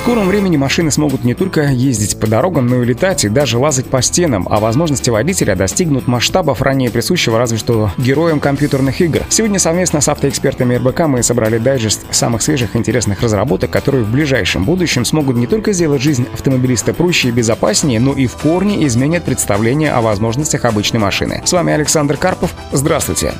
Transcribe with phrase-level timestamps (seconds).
[0.00, 3.84] Скором времени машины смогут не только ездить по дорогам, но и летать, и даже лазать
[3.84, 9.20] по стенам, а возможности водителя достигнут масштабов, ранее присущего разве что героям компьютерных игр.
[9.28, 14.64] Сегодня совместно с автоэкспертами РБК мы собрали дайджест самых свежих интересных разработок, которые в ближайшем
[14.64, 19.24] будущем смогут не только сделать жизнь автомобилиста проще и безопаснее, но и в корне изменят
[19.24, 21.42] представление о возможностях обычной машины.
[21.44, 22.54] С вами Александр Карпов.
[22.72, 23.34] Здравствуйте.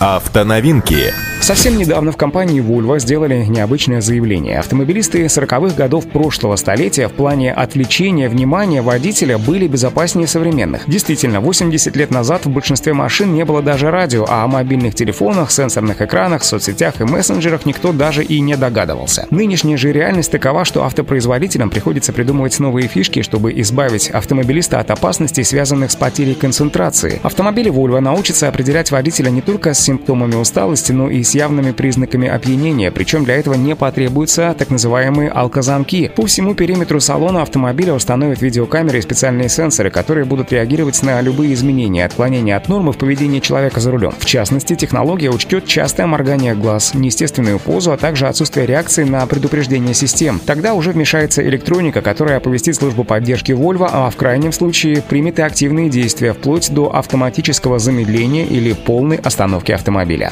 [0.00, 1.12] Автоновинки.
[1.42, 4.58] Совсем недавно в компании Volvo сделали необычное заявление.
[4.58, 10.82] Автомобилисты 40-х годов прошлого столетия в плане отвлечения внимания водителя были безопаснее современных.
[10.86, 15.50] Действительно, 80 лет назад в большинстве машин не было даже радио, а о мобильных телефонах,
[15.50, 19.26] сенсорных экранах, соцсетях и мессенджерах никто даже и не догадывался.
[19.30, 25.44] Нынешняя же реальность такова, что автопроизводителям приходится придумывать новые фишки, чтобы избавить автомобилиста от опасностей,
[25.44, 27.18] связанных с потерей концентрации.
[27.22, 32.28] Автомобили Volvo научатся определять водителя не только с симптомами усталости, но и с явными признаками
[32.28, 36.12] опьянения, причем для этого не потребуются так называемые алкозамки.
[36.14, 41.54] По всему периметру салона автомобиля установят видеокамеры и специальные сенсоры, которые будут реагировать на любые
[41.54, 44.12] изменения, отклонения от нормы в поведении человека за рулем.
[44.16, 49.94] В частности, технология учтет частое моргание глаз, неестественную позу, а также отсутствие реакции на предупреждение
[49.94, 50.40] систем.
[50.46, 55.42] Тогда уже вмешается электроника, которая оповестит службу поддержки Volvo, а в крайнем случае примет и
[55.42, 60.30] активные действия, вплоть до автоматического замедления или полной остановки автомобиля автомобиля.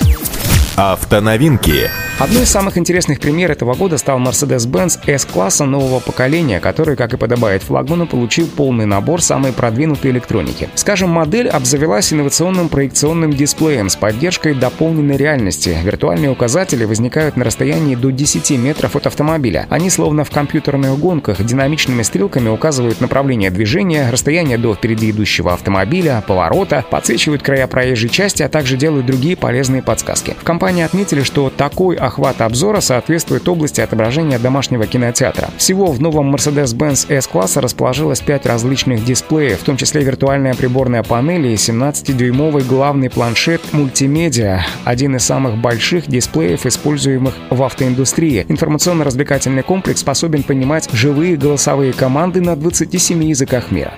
[0.78, 1.90] Автоновинки.
[2.20, 7.16] Одной из самых интересных пример этого года стал Mercedes-Benz S-класса нового поколения, который, как и
[7.16, 10.68] подобает флагману, получил полный набор самой продвинутой электроники.
[10.74, 15.76] Скажем, модель обзавелась инновационным проекционным дисплеем с поддержкой дополненной реальности.
[15.82, 19.66] Виртуальные указатели возникают на расстоянии до 10 метров от автомобиля.
[19.70, 26.22] Они, словно в компьютерных гонках, динамичными стрелками указывают направление движения, расстояние до впереди идущего автомобиля,
[26.26, 30.36] поворота, подсвечивают края проезжей части, а также делают другие полезные подсказки.
[30.40, 35.50] В компании отметили, что такой охват обзора соответствует области отображения домашнего кинотеатра.
[35.56, 41.46] Всего в новом Mercedes-Benz S-класса расположилось 5 различных дисплеев, в том числе виртуальная приборная панель
[41.46, 48.46] и 17-дюймовый главный планшет мультимедиа, один из самых больших дисплеев, используемых в автоиндустрии.
[48.48, 53.94] Информационно-развлекательный комплекс способен понимать живые голосовые команды на 27 языках мира.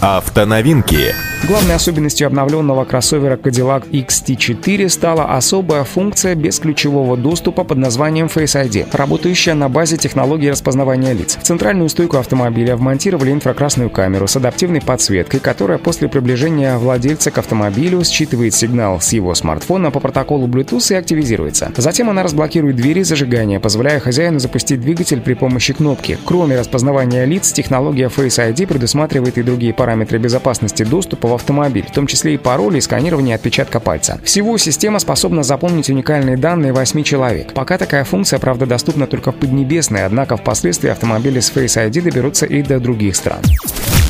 [0.00, 1.31] Автоновинки.
[1.48, 8.86] Главной особенностью обновленного кроссовера Cadillac XT4 стала особая функция бесключевого доступа под названием Face ID,
[8.92, 11.36] работающая на базе технологии распознавания лиц.
[11.36, 17.38] В центральную стойку автомобиля вмонтировали инфракрасную камеру с адаптивной подсветкой, которая после приближения владельца к
[17.38, 21.72] автомобилю считывает сигнал с его смартфона по протоколу Bluetooth и активизируется.
[21.76, 26.18] Затем она разблокирует двери зажигания, позволяя хозяину запустить двигатель при помощи кнопки.
[26.24, 31.92] Кроме распознавания лиц, технология Face ID предусматривает и другие параметры безопасности доступа в автомобиль, в
[31.92, 34.20] том числе и пароли и сканирование отпечатка пальца.
[34.24, 37.52] Всего система способна запомнить уникальные данные 8 человек.
[37.52, 42.46] Пока такая функция, правда, доступна только в Поднебесной, однако впоследствии автомобили с Face ID доберутся
[42.46, 43.40] и до других стран.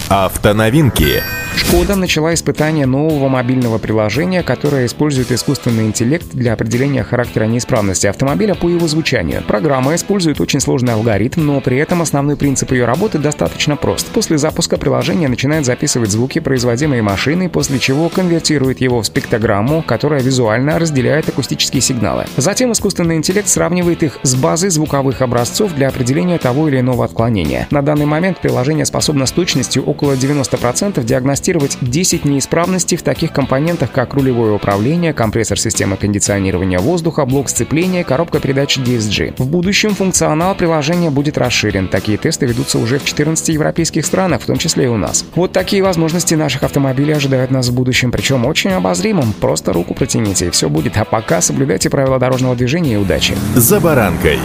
[0.09, 1.22] Автоновинки.
[1.54, 8.54] Шкода начала испытание нового мобильного приложения, которое использует искусственный интеллект для определения характера неисправности автомобиля
[8.54, 9.42] по его звучанию.
[9.46, 14.08] Программа использует очень сложный алгоритм, но при этом основной принцип ее работы достаточно прост.
[14.08, 20.20] После запуска приложение начинает записывать звуки, производимые машиной, после чего конвертирует его в спектрограмму, которая
[20.20, 22.26] визуально разделяет акустические сигналы.
[22.36, 27.66] Затем искусственный интеллект сравнивает их с базой звуковых образцов для определения того или иного отклонения.
[27.70, 33.32] На данный момент приложение способно с точностью около 90% диагностировать диагностировать 10 неисправностей в таких
[33.32, 39.34] компонентах, как рулевое управление, компрессор системы кондиционирования воздуха, блок сцепления, коробка передач DSG.
[39.38, 41.88] В будущем функционал приложения будет расширен.
[41.88, 45.25] Такие тесты ведутся уже в 14 европейских странах, в том числе и у нас.
[45.34, 49.32] Вот такие возможности наших автомобилей ожидают нас в будущем, причем очень обозримым.
[49.32, 50.97] Просто руку протяните, и все будет.
[50.97, 53.34] А пока соблюдайте правила дорожного движения и удачи.
[53.54, 54.38] За баранкой.